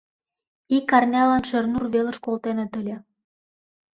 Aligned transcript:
Ик 0.77 0.87
арнялан 0.97 1.43
Шернур 1.49 1.85
велыш 1.93 2.17
колтеныт 2.25 2.71
ыле. 2.81 2.95